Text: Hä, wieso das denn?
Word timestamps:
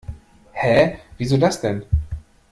Hä, 0.61 0.97
wieso 1.19 1.37
das 1.37 1.61
denn? 1.61 1.83